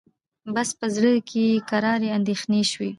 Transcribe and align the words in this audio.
بس 0.53 0.69
په 0.79 0.85
زړه 0.95 1.11
کي 1.29 1.43
یې 1.51 1.57
کراري 1.69 2.09
اندېښنې 2.17 2.61
سوې 2.71 2.89